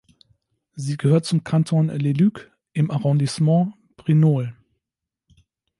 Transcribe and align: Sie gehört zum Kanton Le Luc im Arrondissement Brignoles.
Sie 0.73 0.97
gehört 0.97 1.25
zum 1.25 1.43
Kanton 1.43 1.89
Le 1.89 2.13
Luc 2.13 2.49
im 2.73 2.89
Arrondissement 2.89 3.75
Brignoles. 3.97 4.49